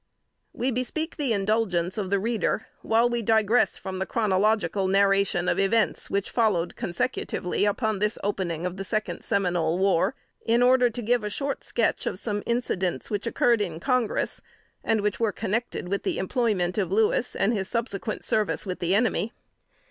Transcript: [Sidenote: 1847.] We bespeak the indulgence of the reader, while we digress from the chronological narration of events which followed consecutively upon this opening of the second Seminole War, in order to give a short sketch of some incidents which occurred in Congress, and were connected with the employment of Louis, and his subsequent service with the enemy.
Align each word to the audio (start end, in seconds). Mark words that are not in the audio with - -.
[Sidenote: 0.51 0.77
1847.] 0.79 1.01
We 1.05 1.05
bespeak 1.05 1.17
the 1.17 1.35
indulgence 1.35 1.97
of 1.99 2.09
the 2.09 2.19
reader, 2.19 2.65
while 2.81 3.07
we 3.07 3.21
digress 3.21 3.77
from 3.77 3.99
the 3.99 4.07
chronological 4.07 4.87
narration 4.87 5.47
of 5.47 5.59
events 5.59 6.09
which 6.09 6.31
followed 6.31 6.75
consecutively 6.75 7.65
upon 7.65 7.99
this 7.99 8.17
opening 8.23 8.65
of 8.65 8.77
the 8.77 8.83
second 8.83 9.21
Seminole 9.23 9.77
War, 9.77 10.15
in 10.43 10.63
order 10.63 10.89
to 10.89 11.01
give 11.03 11.23
a 11.23 11.29
short 11.29 11.63
sketch 11.63 12.07
of 12.07 12.17
some 12.17 12.41
incidents 12.47 13.11
which 13.11 13.27
occurred 13.27 13.61
in 13.61 13.79
Congress, 13.79 14.41
and 14.83 15.01
were 15.19 15.31
connected 15.31 15.87
with 15.87 16.01
the 16.01 16.17
employment 16.17 16.79
of 16.79 16.91
Louis, 16.91 17.35
and 17.35 17.53
his 17.53 17.67
subsequent 17.67 18.23
service 18.25 18.65
with 18.65 18.79
the 18.79 18.95
enemy. 18.95 19.33